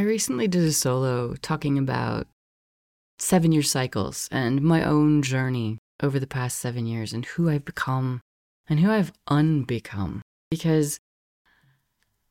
[0.00, 2.26] I recently did a solo talking about
[3.18, 7.66] seven year cycles and my own journey over the past seven years and who I've
[7.66, 8.22] become
[8.66, 10.22] and who I've unbecome.
[10.50, 10.98] Because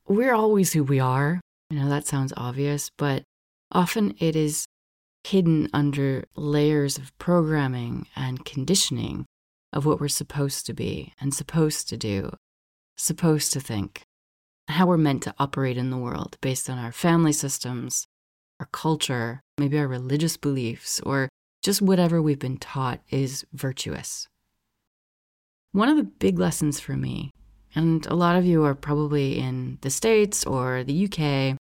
[0.07, 1.41] we're always who we are.
[1.69, 3.21] You know, that sounds obvious, but
[3.71, 4.65] often it is
[5.23, 9.27] hidden under layers of programming and conditioning
[9.71, 12.31] of what we're supposed to be and supposed to do,
[12.97, 14.01] supposed to think,
[14.69, 18.05] how we're meant to operate in the world based on our family systems,
[18.59, 21.29] our culture, maybe our religious beliefs, or
[21.61, 24.27] just whatever we've been taught is virtuous.
[25.71, 27.31] One of the big lessons for me,
[27.75, 31.57] and a lot of you are probably in the States or the UK,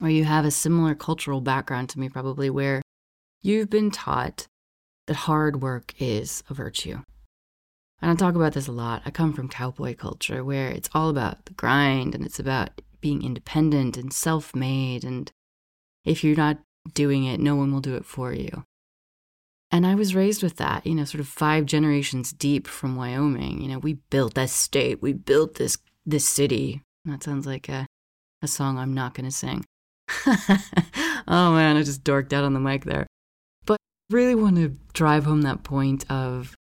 [0.00, 2.82] or you have a similar cultural background to me, probably, where
[3.42, 4.46] you've been taught
[5.06, 7.00] that hard work is a virtue.
[8.00, 9.02] And I talk about this a lot.
[9.04, 13.22] I come from cowboy culture where it's all about the grind and it's about being
[13.22, 15.04] independent and self made.
[15.04, 15.30] And
[16.04, 16.58] if you're not
[16.94, 18.64] doing it, no one will do it for you.
[19.70, 23.60] And I was raised with that, you know, sort of five generations deep from Wyoming.
[23.60, 26.82] You know, we built this state, we built this this city.
[27.04, 27.86] That sounds like a,
[28.42, 29.64] a song I'm not going to sing.
[30.26, 33.06] oh man, I just dorked out on the mic there.
[33.66, 33.76] But
[34.08, 36.54] really want to drive home that point of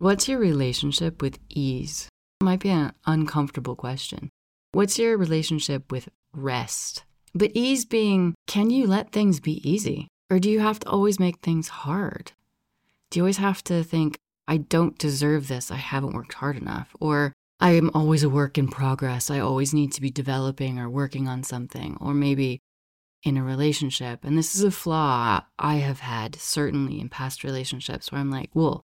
[0.00, 2.08] what's your relationship with ease?
[2.42, 4.30] Might be an uncomfortable question.
[4.72, 7.04] What's your relationship with rest?
[7.34, 10.08] But ease being, can you let things be easy?
[10.30, 12.32] Or do you have to always make things hard?
[13.10, 14.16] Do you always have to think,
[14.48, 16.96] I don't deserve this, I haven't worked hard enough?
[16.98, 20.88] Or I am always a work in progress, I always need to be developing or
[20.88, 21.98] working on something?
[22.00, 22.60] Or maybe
[23.22, 28.10] in a relationship, and this is a flaw I have had certainly in past relationships
[28.10, 28.82] where I'm like, well,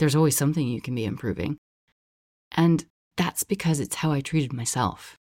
[0.00, 1.58] there's always something you can be improving.
[2.52, 5.18] And that's because it's how I treated myself.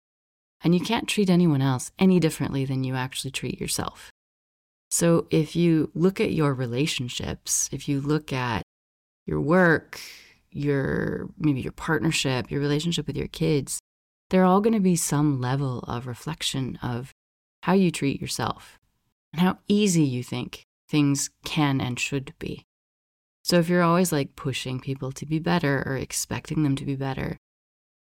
[0.62, 4.10] And you can't treat anyone else any differently than you actually treat yourself.
[4.90, 8.62] So if you look at your relationships, if you look at
[9.24, 9.98] your work,
[10.50, 13.80] your maybe your partnership, your relationship with your kids,
[14.28, 17.12] they're all going to be some level of reflection of
[17.62, 18.78] how you treat yourself
[19.32, 22.65] and how easy you think things can and should be.
[23.46, 26.96] So if you're always like pushing people to be better or expecting them to be
[26.96, 27.36] better,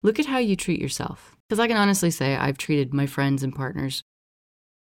[0.01, 1.35] look at how you treat yourself.
[1.47, 4.01] Because I can honestly say I've treated my friends and partners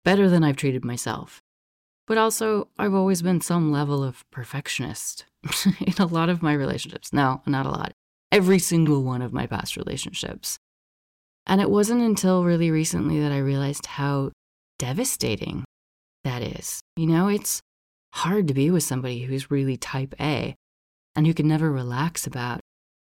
[0.03, 1.41] better than I've treated myself.
[2.05, 5.25] But also, I've always been some level of perfectionist
[5.81, 7.11] in a lot of my relationships.
[7.11, 7.93] No, not a lot.
[8.31, 10.59] Every single one of my past relationships.
[11.47, 14.31] And it wasn't until really recently that I realized how
[14.77, 15.65] devastating
[16.23, 16.81] that is.
[16.95, 17.63] You know, it's
[18.15, 20.55] hard to be with somebody who's really type A
[21.15, 22.61] and who can never relax about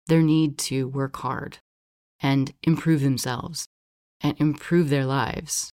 [0.09, 1.59] their need to work hard
[2.21, 3.67] and improve themselves
[4.21, 5.71] and improve their lives.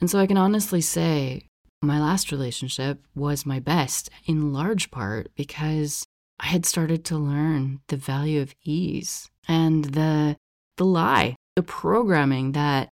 [0.00, 1.46] And so I can honestly say
[1.82, 6.04] my last relationship was my best in large part because
[6.40, 10.36] I had started to learn the value of ease and the
[10.76, 12.88] the lie, the programming that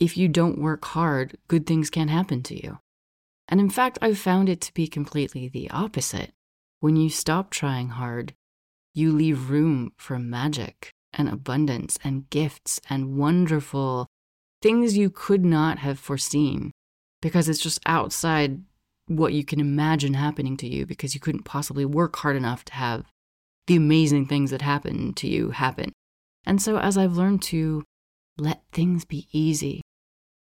[0.00, 2.78] if you don't work hard, good things can't happen to you.
[3.48, 6.32] And in fact, I've found it to be completely the opposite.
[6.80, 8.34] When you stop trying hard,
[8.94, 14.06] you leave room for magic and abundance and gifts and wonderful
[14.60, 16.72] things you could not have foreseen
[17.22, 18.62] because it's just outside
[19.06, 22.74] what you can imagine happening to you because you couldn't possibly work hard enough to
[22.74, 23.04] have
[23.66, 25.92] the amazing things that happen to you happen.
[26.44, 27.84] And so, as I've learned to
[28.36, 29.82] let things be easy,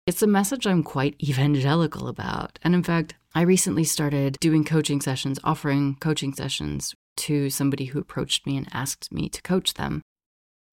[0.06, 2.58] it's a message I'm quite evangelical about.
[2.62, 7.99] And in fact, I recently started doing coaching sessions, offering coaching sessions to somebody who
[7.99, 10.02] approached me and asked me to coach them.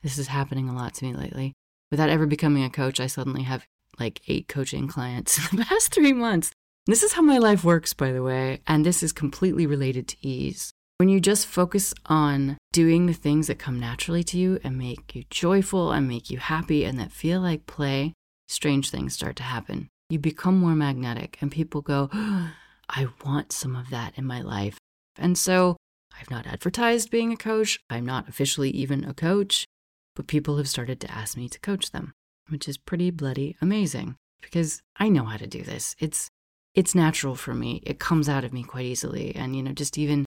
[0.02, 1.54] This is happening a lot to me lately.
[1.92, 3.66] Without ever becoming a coach, I suddenly have
[4.00, 6.52] like eight coaching clients in the past three months.
[6.86, 10.28] This is how my life works, by the way, and this is completely related to
[10.28, 10.72] ease.
[10.98, 15.16] When you just focus on doing the things that come naturally to you and make
[15.16, 18.14] you joyful and make you happy and that feel like play,
[18.50, 19.90] strange things start to happen.
[20.10, 22.52] You become more magnetic, and people go, oh,
[22.90, 24.78] I want some of that in my life.
[25.16, 25.78] And so
[26.20, 27.80] I've not advertised being a coach.
[27.90, 29.66] I'm not officially even a coach,
[30.16, 32.14] but people have started to ask me to coach them.
[32.50, 35.96] which is pretty bloody amazing because I know how to do this.
[36.00, 36.30] It's
[36.74, 37.82] it's natural for me.
[37.86, 40.26] It comes out of me quite easily and you know just even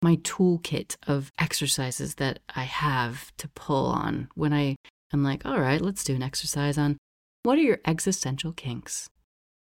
[0.00, 4.76] my toolkit of exercises that I have to pull on when I
[5.12, 6.96] am like, all right, let's do an exercise on
[7.42, 9.08] what are your existential kinks?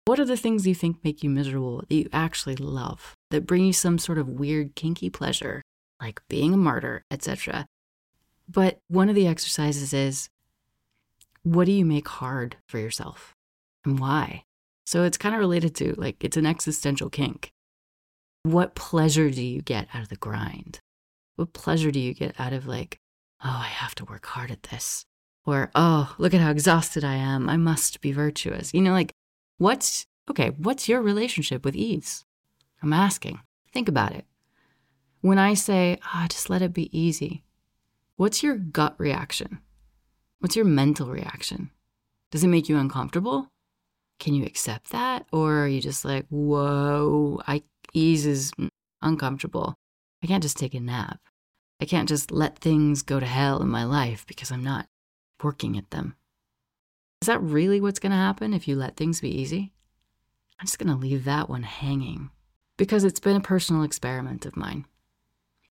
[0.06, 3.64] What are the things you think make you miserable that you actually love, that bring
[3.64, 5.62] you some sort of weird kinky pleasure,
[6.00, 7.66] like being a martyr, etc.?
[8.48, 10.28] But one of the exercises is
[11.42, 13.34] what do you make hard for yourself
[13.84, 14.44] and why?
[14.86, 17.50] So it's kind of related to like it's an existential kink.
[18.42, 20.80] What pleasure do you get out of the grind?
[21.36, 22.98] What pleasure do you get out of like,
[23.42, 25.06] oh, I have to work hard at this?
[25.46, 27.48] Or, oh, look at how exhausted I am.
[27.48, 28.72] I must be virtuous.
[28.72, 29.12] You know, like
[29.58, 32.24] What's okay, what's your relationship with ease?
[32.82, 33.40] I'm asking.
[33.72, 34.24] Think about it.
[35.20, 37.44] When I say, ah, oh, just let it be easy,
[38.16, 39.60] what's your gut reaction?
[40.40, 41.70] What's your mental reaction?
[42.30, 43.48] Does it make you uncomfortable?
[44.18, 45.24] Can you accept that?
[45.32, 47.62] Or are you just like, whoa, I
[47.92, 48.52] ease is
[49.02, 49.76] uncomfortable.
[50.22, 51.20] I can't just take a nap.
[51.80, 54.88] I can't just let things go to hell in my life because I'm not
[55.42, 56.14] working at them.
[57.22, 59.72] Is that really what's going to happen if you let things be easy?
[60.60, 62.30] I'm just going to leave that one hanging
[62.76, 64.84] because it's been a personal experiment of mine.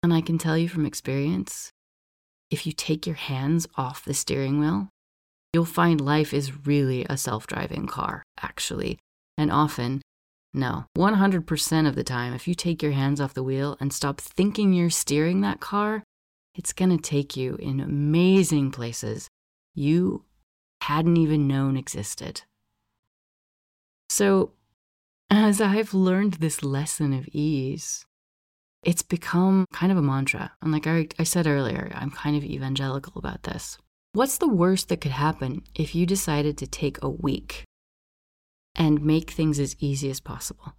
[0.02, 1.72] And I can tell you from experience
[2.50, 4.88] if you take your hands off the steering wheel,
[5.52, 8.98] you'll find life is really a self driving car, actually.
[9.38, 10.02] And often,
[10.54, 14.20] no, 100% of the time, if you take your hands off the wheel and stop
[14.20, 16.02] thinking you're steering that car,
[16.54, 19.28] it's going to take you in amazing places
[19.76, 20.24] you
[20.82, 22.42] hadn't even known existed.
[24.08, 24.52] So,
[25.30, 28.06] as I've learned this lesson of ease,
[28.84, 30.52] it's become kind of a mantra.
[30.62, 33.78] And like I, I said earlier, I'm kind of evangelical about this.
[34.12, 37.64] What's the worst that could happen if you decided to take a week
[38.74, 40.74] and make things as easy as possible?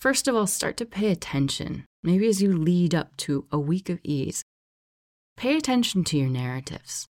[0.00, 3.88] First of all, start to pay attention, maybe as you lead up to a week
[3.88, 4.42] of ease.
[5.36, 7.06] Pay attention to your narratives.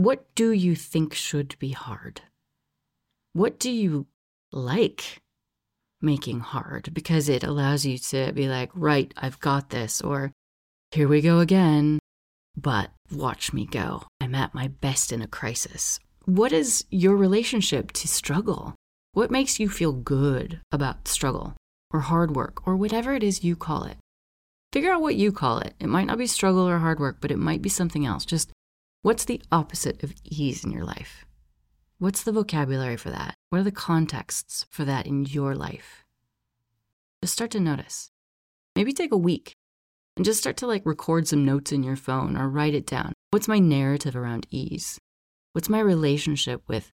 [0.00, 2.22] What do you think should be hard?
[3.34, 4.06] What do you
[4.50, 5.18] like
[6.00, 6.94] making hard?
[6.94, 10.32] Because it allows you to be like, right, I've got this, or
[10.90, 11.98] here we go again,
[12.56, 14.04] but watch me go.
[14.22, 16.00] I'm at my best in a crisis.
[16.24, 18.74] What is your relationship to struggle?
[19.12, 21.56] What makes you feel good about struggle
[21.92, 23.98] or hard work or whatever it is you call it?
[24.72, 25.74] Figure out what you call it.
[25.78, 28.24] It might not be struggle or hard work, but it might be something else.
[28.24, 28.50] Just
[29.02, 31.24] What's the opposite of ease in your life?
[31.98, 33.34] What's the vocabulary for that?
[33.48, 36.04] What are the contexts for that in your life?
[37.22, 38.10] Just start to notice.
[38.76, 39.56] Maybe take a week
[40.16, 43.14] and just start to like record some notes in your phone or write it down.
[43.30, 44.98] What's my narrative around ease?
[45.54, 46.92] What's my relationship with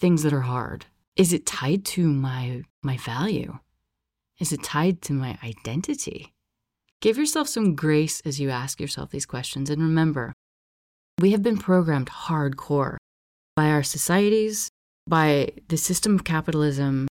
[0.00, 0.86] things that are hard?
[1.14, 3.60] Is it tied to my my value?
[4.40, 6.34] Is it tied to my identity?
[7.00, 10.32] Give yourself some grace as you ask yourself these questions and remember,
[11.20, 12.96] we have been programmed hardcore
[13.54, 14.68] by our societies,
[15.06, 17.06] by the system of capitalism,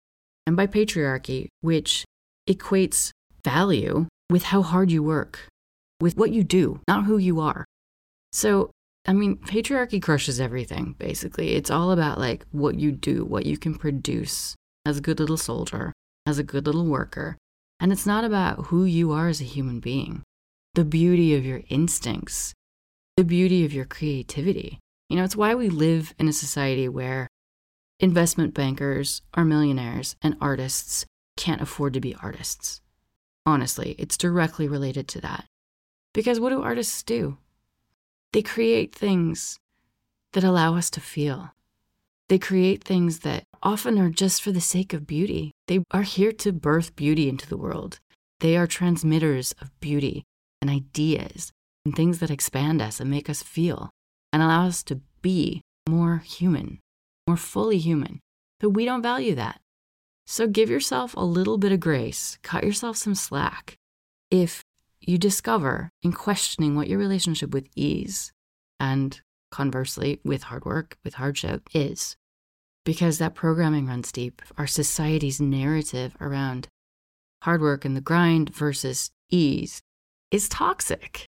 [0.47, 2.05] and by patriarchy, which
[2.49, 3.11] equates
[3.45, 5.47] value with how hard you work,
[6.01, 7.65] with what you do, not who you are.
[8.33, 8.71] So,
[9.07, 11.55] I mean, patriarchy crushes everything, basically.
[11.55, 14.55] It's all about like what you do, what you can produce
[14.87, 15.93] as a good little soldier,
[16.27, 17.37] as a good little worker.
[17.81, 20.23] And it's not about who you are as a human being,
[20.75, 22.55] the beauty of your instincts,
[23.19, 24.79] the beauty of your creativity.
[25.09, 27.27] You know, it's why we live in a society where
[27.99, 31.05] investment bankers are millionaires and artists
[31.37, 32.81] can't afford to be artists.
[33.45, 35.47] Honestly, it's directly related to that.
[36.15, 37.39] Because what do artists do?
[38.33, 39.59] They create things
[40.33, 41.51] that allow us to feel.
[42.29, 45.51] They create things that often are just for the sake of beauty.
[45.67, 47.99] They are here to birth beauty into the world.
[48.39, 50.23] They are transmitters of beauty
[50.63, 51.51] and ideas
[51.89, 53.89] and things that expand us and make us feel
[54.31, 56.81] and allow us to be more human,
[57.27, 58.21] more fully human.
[58.61, 59.63] But we don't value that.
[60.27, 63.77] So give yourself a little bit of grace, cut yourself some slack.
[64.31, 64.63] If
[65.01, 68.33] you discover in questioning what your relationship with ease
[68.79, 69.19] and
[69.51, 72.17] conversely with hard work, with hardship is,
[72.85, 74.43] because that programming runs deep.
[74.59, 76.69] Our society's narrative around
[77.45, 79.81] hard work and the grind versus ease
[80.31, 81.27] is toxic.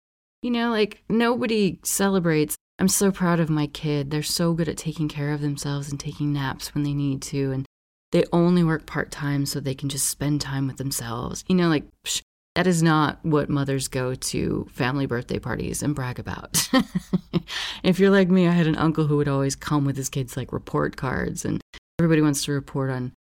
[0.45, 2.55] You know, like nobody celebrates.
[2.79, 4.11] I'm so proud of my kid.
[4.11, 7.51] They're so good at taking care of themselves and taking naps when they need to.
[7.51, 7.65] And
[8.13, 11.45] they only work part time so they can just spend time with themselves.
[11.49, 12.21] You know, like, psh,
[12.57, 16.69] That is not what mothers go to family birthday parties and brag about.
[17.83, 20.37] if you're like me, I had an uncle who would always come with his kids
[20.37, 21.63] like report cards, and
[21.99, 23.15] everybody wants to report on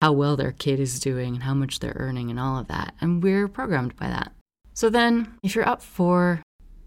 [0.00, 2.94] how well their kid is doing and how much they're earning and all of that.
[3.02, 4.32] And we're programmed by that.
[4.72, 6.42] So then, if you're up for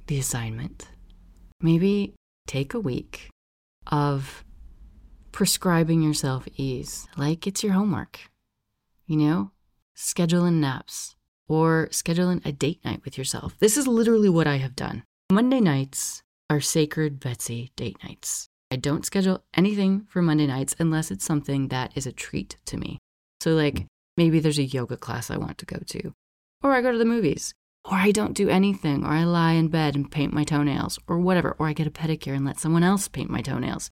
[0.08, 0.90] the assignment,
[1.62, 2.14] maybe
[2.48, 3.30] take a week
[3.88, 4.44] of
[5.32, 8.20] prescribing yourself ease, like it's your homework.
[9.06, 9.52] You know,
[9.94, 11.16] schedule in naps
[11.48, 13.58] or schedule in a date night with yourself.
[13.60, 15.04] This is literally what I have done.
[15.32, 18.48] Monday nights are sacred Betsy date nights.
[18.72, 22.78] I don't schedule anything for Monday nights unless it's something that is a treat to
[22.78, 23.00] me.
[23.42, 23.86] So, like,
[24.18, 26.14] maybe there's a yoga class I want to go to,
[26.62, 27.54] or I go to the movies,
[27.86, 31.20] or I don't do anything, or I lie in bed and paint my toenails, or
[31.20, 33.90] whatever, or I get a pedicure and let someone else paint my toenails.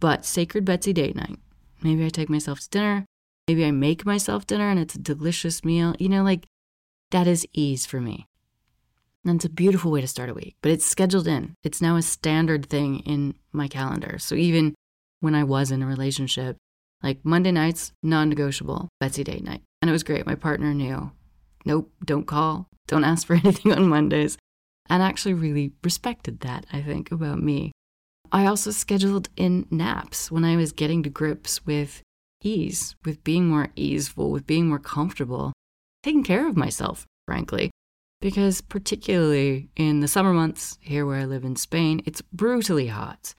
[0.00, 1.38] But Sacred Betsy date night.
[1.82, 3.06] Maybe I take myself to dinner.
[3.46, 5.94] Maybe I make myself dinner and it's a delicious meal.
[5.98, 6.46] You know, like
[7.10, 8.26] that is ease for me.
[9.24, 11.54] And it's a beautiful way to start a week, but it's scheduled in.
[11.62, 14.18] It's now a standard thing in my calendar.
[14.18, 14.74] So even
[15.20, 16.56] when I was in a relationship,
[17.02, 19.62] like Monday nights, non negotiable, Betsy date night.
[19.80, 20.26] And it was great.
[20.26, 21.12] My partner knew,
[21.64, 24.36] nope, don't call, don't ask for anything on Mondays.
[24.88, 27.72] And actually really respected that, I think, about me.
[28.30, 32.02] I also scheduled in naps when I was getting to grips with
[32.42, 35.52] ease, with being more easeful, with being more comfortable,
[36.02, 37.70] taking care of myself, frankly.
[38.20, 43.34] Because, particularly in the summer months here where I live in Spain, it's brutally hot.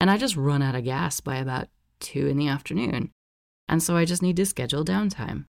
[0.00, 1.68] And I just run out of gas by about
[2.00, 3.10] two in the afternoon.
[3.68, 5.44] And so I just need to schedule downtime.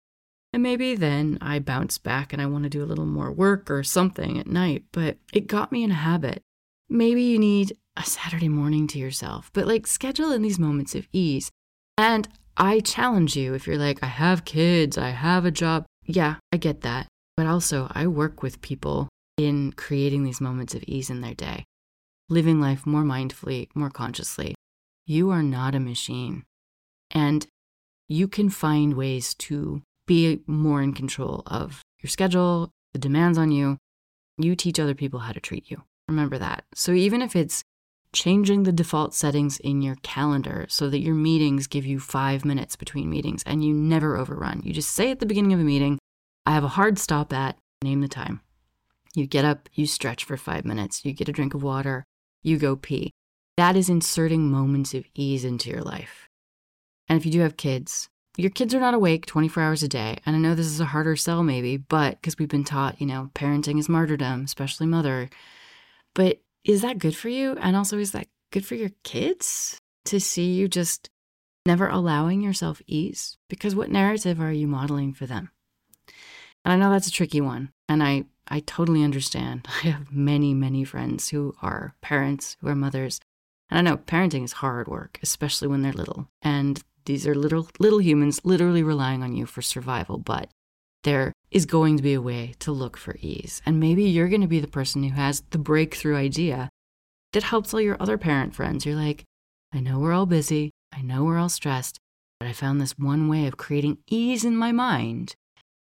[0.58, 3.70] And maybe then I bounce back and I want to do a little more work
[3.70, 6.42] or something at night, but it got me in a habit.
[6.90, 11.08] Maybe you need a Saturday morning to yourself, but like schedule in these moments of
[11.14, 11.52] ease.
[11.96, 15.86] And I challenge you if you're like, I have kids, I have a job.
[16.08, 17.06] Yeah, I get that.
[17.36, 21.66] But also, I work with people in creating these moments of ease in their day,
[22.30, 24.56] living life more mindfully, more consciously.
[25.06, 26.46] You are not a machine.
[27.12, 27.46] And
[28.10, 33.52] you can find ways to be more in control of your schedule, the demands on
[33.52, 33.78] you.
[34.38, 35.84] You teach other people how to treat you.
[36.08, 36.64] Remember that.
[36.74, 37.64] So even if it's
[38.14, 42.76] changing the default settings in your calendar so that your meetings give you five minutes
[42.76, 44.62] between meetings and you never overrun.
[44.64, 46.00] You just say at the beginning of a meeting,
[46.46, 48.42] I have a hard stop at, name the time.
[49.14, 52.06] You get up, you stretch for five minutes, you get a drink of water,
[52.44, 53.12] you go pee.
[53.58, 56.28] That is inserting moments of ease into your life.
[57.10, 60.18] And if you do have kids, your kids are not awake 24 hours a day.
[60.26, 63.08] And I know this is a harder sell, maybe, but because we've been taught, you
[63.08, 65.30] know, parenting is martyrdom, especially mother.
[66.14, 67.58] But is that good for you?
[67.60, 71.10] And also, is that good for your kids to see you just
[71.66, 73.38] never allowing yourself ease?
[73.50, 75.50] Because what narrative are you modeling for them?
[76.64, 77.72] And I know that's a tricky one.
[77.90, 79.68] And I, I totally understand.
[79.84, 83.20] I have many, many friends who are parents, who are mothers.
[83.70, 86.30] And I know parenting is hard work, especially when they're little.
[86.42, 90.50] And these are little little humans literally relying on you for survival, but
[91.04, 93.62] there is going to be a way to look for ease.
[93.66, 96.70] And maybe you're going to be the person who has the breakthrough idea
[97.32, 98.86] that helps all your other parent friends.
[98.86, 99.24] You're like,
[99.74, 101.98] I know we're all busy, I know we're all stressed,
[102.42, 105.36] but I found this one way of creating ease in my mind,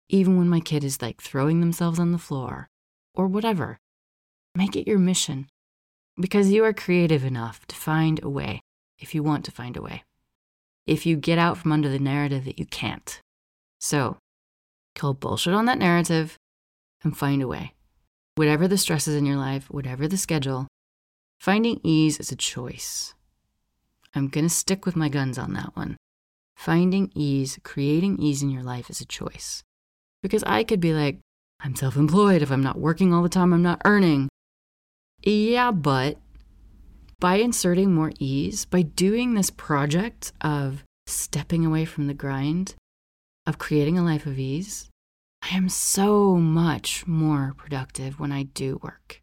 [0.10, 2.68] even when my kid is like throwing themselves on the floor
[3.14, 3.80] or whatever.
[4.54, 5.48] Make it your mission
[6.20, 8.62] because you are creative enough to find a way
[9.00, 10.04] if you want to find a way.
[10.86, 13.20] If you get out from under the narrative that you can't.
[13.80, 14.18] So,
[14.96, 16.38] Call bullshit on that narrative
[17.04, 17.74] and find a way.
[18.36, 20.68] Whatever the stresses in your life, whatever the schedule,
[21.40, 23.14] finding ease is a choice.
[24.16, 25.98] I'm going to stick with my guns on that one.
[26.56, 29.62] Finding ease, creating ease in your life is a choice.
[30.24, 31.20] Because I could be like,
[31.60, 32.42] I'm self employed.
[32.42, 34.30] If I'm not working all the time, I'm not earning.
[35.22, 36.18] Yeah, but
[37.20, 42.76] by inserting more ease, by doing this project of stepping away from the grind,
[43.46, 44.90] of creating a life of ease,
[45.42, 49.22] I am so much more productive when I do work.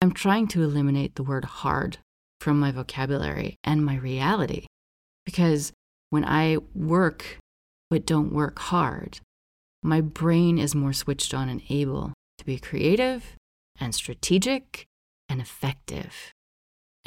[0.00, 1.98] I'm trying to eliminate the word hard
[2.40, 4.66] from my vocabulary and my reality
[5.24, 5.72] because
[6.10, 7.38] when I work
[7.90, 9.20] but don't work hard,
[9.82, 13.36] my brain is more switched on and able to be creative
[13.80, 14.86] and strategic
[15.28, 16.32] and effective.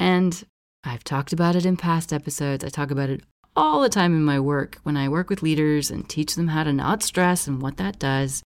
[0.02, 0.44] And
[0.82, 2.64] I've talked about it in past episodes.
[2.64, 3.22] I talk about it
[3.54, 6.64] all the time in my work when I work with leaders and teach them how
[6.64, 8.42] to not stress and what that does.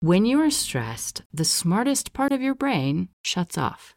[0.00, 3.94] When you are stressed, the smartest part of your brain shuts off.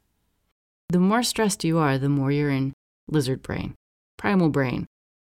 [0.89, 2.73] The more stressed you are, the more you're in
[3.07, 3.75] lizard brain,
[4.17, 4.85] primal brain,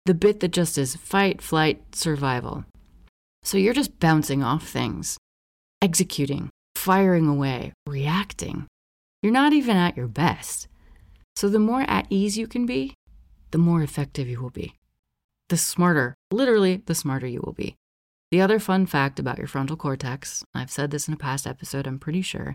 [0.05, 2.63] the bit that just is fight, flight, survival.
[3.43, 5.17] So you're just bouncing off things,
[5.81, 8.67] executing, firing away, reacting.
[9.21, 10.69] You're not even at your best.
[11.41, 12.93] So, the more at ease you can be,
[13.49, 14.75] the more effective you will be.
[15.49, 17.77] The smarter, literally, the smarter you will be.
[18.29, 21.87] The other fun fact about your frontal cortex, I've said this in a past episode,
[21.87, 22.53] I'm pretty sure,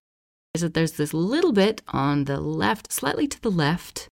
[0.54, 4.06] is that there's this little bit on the left, slightly to the left,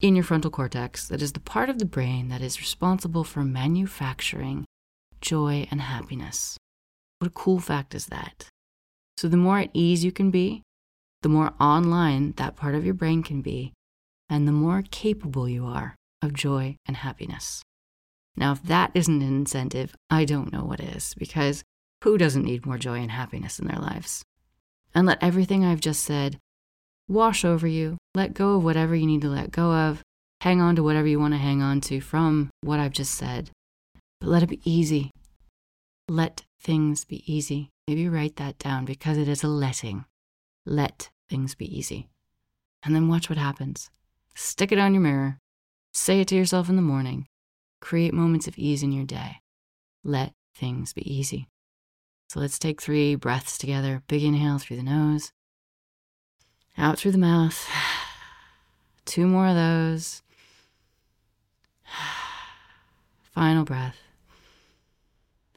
[0.00, 3.44] in your frontal cortex that is the part of the brain that is responsible for
[3.44, 4.64] manufacturing
[5.20, 6.56] joy and happiness.
[7.18, 8.48] What a cool fact is that?
[9.18, 10.62] So, the more at ease you can be,
[11.20, 13.74] the more online that part of your brain can be,
[14.32, 17.62] and the more capable you are of joy and happiness.
[18.34, 21.62] Now, if that isn't an incentive, I don't know what is, because
[22.02, 24.24] who doesn't need more joy and happiness in their lives?
[24.94, 26.38] And let everything I've just said
[27.10, 27.98] wash over you.
[28.14, 30.00] Let go of whatever you need to let go of.
[30.40, 33.50] Hang on to whatever you want to hang on to from what I've just said.
[34.18, 35.10] But let it be easy.
[36.08, 37.68] Let things be easy.
[37.86, 40.06] Maybe write that down because it is a letting.
[40.64, 42.08] Let things be easy.
[42.82, 43.90] And then watch what happens.
[44.34, 45.38] Stick it on your mirror.
[45.92, 47.26] Say it to yourself in the morning.
[47.80, 49.40] Create moments of ease in your day.
[50.04, 51.48] Let things be easy.
[52.28, 54.02] So let's take three breaths together.
[54.08, 55.32] Big inhale through the nose,
[56.78, 57.68] out through the mouth.
[59.04, 60.22] Two more of those.
[63.34, 63.96] Final breath.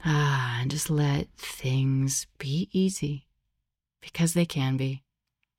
[0.04, 3.26] Ah, and just let things be easy
[4.02, 5.04] because they can be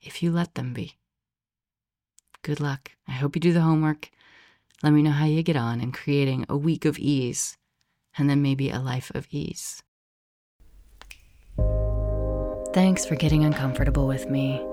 [0.03, 0.97] if you let them be.
[2.47, 2.93] Good luck.
[3.09, 4.09] I hope you do the homework.
[4.81, 7.59] Let me know how you get on in creating a week of ease
[8.17, 9.83] and then maybe a life of ease.
[12.73, 14.65] Thanks for getting uncomfortable with me.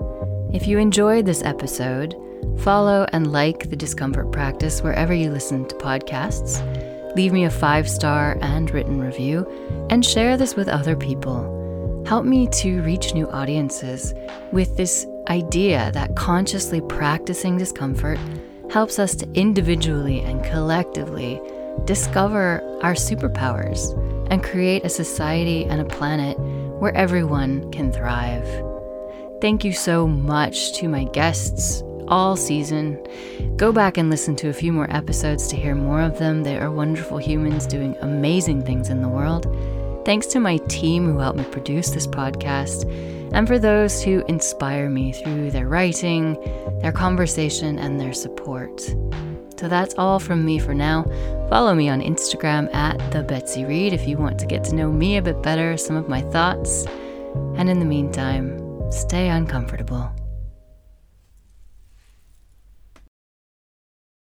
[0.52, 2.14] If you enjoyed this episode,
[2.60, 6.62] follow and like the discomfort practice wherever you listen to podcasts.
[7.16, 9.48] Leave me a five star and written review,
[9.90, 12.04] and share this with other people.
[12.06, 14.14] Help me to reach new audiences
[14.52, 18.18] with this idea that consciously practicing discomfort
[18.70, 21.40] helps us to individually and collectively
[21.84, 23.92] discover our superpowers
[24.30, 26.38] and create a society and a planet
[26.80, 28.46] where everyone can thrive.
[29.40, 33.02] Thank you so much to my guests all season.
[33.56, 36.42] Go back and listen to a few more episodes to hear more of them.
[36.42, 39.46] They are wonderful humans doing amazing things in the world.
[40.04, 42.84] Thanks to my team who helped me produce this podcast,
[43.34, 46.34] and for those who inspire me through their writing,
[46.80, 48.80] their conversation, and their support.
[49.58, 51.02] So that's all from me for now.
[51.48, 54.90] Follow me on Instagram at the Betsy Reed if you want to get to know
[54.90, 56.86] me a bit better, some of my thoughts.
[57.56, 60.10] And in the meantime, stay uncomfortable.